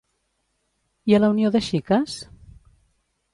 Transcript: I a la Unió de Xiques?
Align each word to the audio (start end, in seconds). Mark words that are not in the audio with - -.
I 1.11 1.15
a 1.17 1.19
la 1.21 1.29
Unió 1.33 1.51
de 1.57 1.61
Xiques? 1.67 2.17